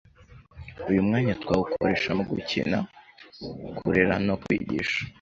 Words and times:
Uyu 0.89 1.05
mwanya 1.07 1.33
twawukoresha 1.41 2.09
mu 2.17 2.23
gukina 2.31 2.77
kurera 3.79 4.15
no 4.27 4.35
kwigisha, 4.41 4.99